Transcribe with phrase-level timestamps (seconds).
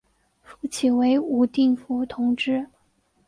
[0.41, 2.65] 复起为武定府同知。